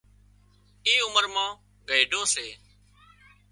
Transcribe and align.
اي 0.87 0.93
عمر 1.07 1.25
مان 1.33 1.49
گئيڍو 1.87 2.21
سي 2.33 2.47